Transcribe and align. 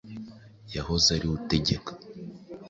Yahoze 0.75 1.07
ari 1.15 1.25
we 1.29 1.33
utegeka 1.39 1.91